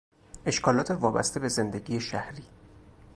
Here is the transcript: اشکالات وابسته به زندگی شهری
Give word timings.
اشکالات 0.45 0.91
وابسته 0.91 1.39
به 1.39 1.49
زندگی 1.49 1.99
شهری 2.01 2.43